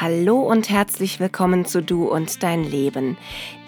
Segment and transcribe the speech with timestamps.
[0.00, 3.18] Hallo und herzlich willkommen zu Du und dein Leben.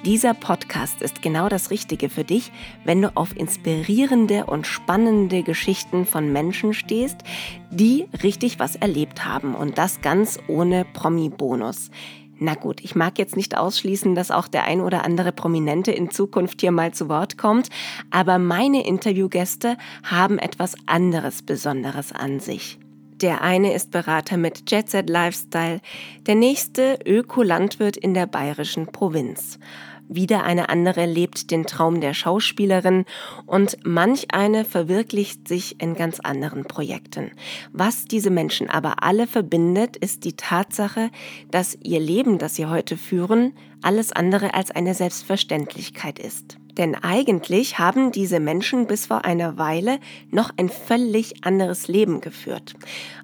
[0.06, 2.52] Dieser Podcast ist genau das Richtige für dich,
[2.84, 7.18] wenn du auf inspirierende und spannende Geschichten von Menschen stehst,
[7.70, 11.90] die richtig was erlebt haben und das ganz ohne Promi-Bonus.
[12.38, 16.10] Na gut, ich mag jetzt nicht ausschließen, dass auch der ein oder andere Prominente in
[16.10, 17.68] Zukunft hier mal zu Wort kommt,
[18.10, 22.78] aber meine Interviewgäste haben etwas anderes Besonderes an sich.
[23.22, 25.80] Der eine ist Berater mit Jet Set Lifestyle,
[26.26, 29.60] der nächste Ökolandwirt in der bayerischen Provinz.
[30.08, 33.04] Wieder eine andere lebt den Traum der Schauspielerin
[33.46, 37.30] und manch eine verwirklicht sich in ganz anderen Projekten.
[37.72, 41.10] Was diese Menschen aber alle verbindet, ist die Tatsache,
[41.52, 46.58] dass ihr Leben, das sie heute führen, alles andere als eine Selbstverständlichkeit ist.
[46.78, 49.98] Denn eigentlich haben diese Menschen bis vor einer Weile
[50.30, 52.74] noch ein völlig anderes Leben geführt.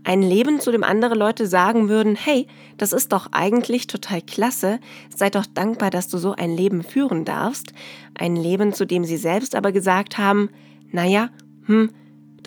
[0.04, 4.80] Ein Leben, zu dem andere Leute sagen würden, hey, das ist doch eigentlich total klasse,
[5.14, 7.72] sei doch dankbar, dass du so ein Leben führen darfst.
[8.14, 10.50] Ein Leben, zu dem sie selbst aber gesagt haben,
[10.90, 11.30] naja,
[11.66, 11.90] hm,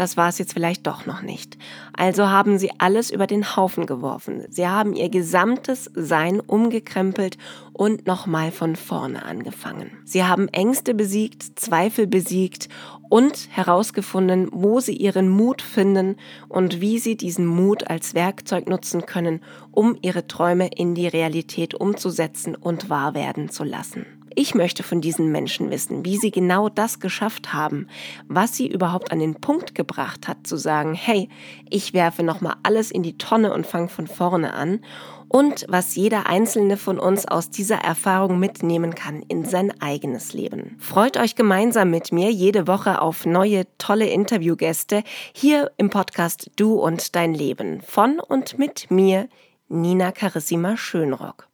[0.02, 1.60] das war es jetzt vielleicht doch noch nicht.
[1.94, 4.44] Also haben sie alles über den Haufen geworfen.
[4.50, 7.38] Sie haben ihr gesamtes Sein umgekrempelt
[7.72, 9.92] und nochmal von vorne angefangen.
[10.04, 12.68] Sie haben Ängste besiegt, Zweifel besiegt
[13.10, 16.16] und herausgefunden, wo sie ihren Mut finden
[16.50, 21.76] und wie sie diesen Mut als Werkzeug nutzen können, um ihre Träume in die Realität
[21.76, 24.21] umzusetzen und wahr werden zu lassen.
[24.36, 27.88] Ich möchte von diesen Menschen wissen, wie sie genau das geschafft haben,
[28.28, 31.28] was sie überhaupt an den Punkt gebracht hat, zu sagen, hey,
[31.70, 34.80] ich werfe nochmal alles in die Tonne und fange von vorne an
[35.28, 40.76] und was jeder einzelne von uns aus dieser Erfahrung mitnehmen kann in sein eigenes Leben.
[40.80, 46.74] Freut euch gemeinsam mit mir jede Woche auf neue tolle Interviewgäste hier im Podcast Du
[46.74, 49.30] und dein Leben von und mit mir,
[49.70, 51.51] Nina Carissima Schönrock.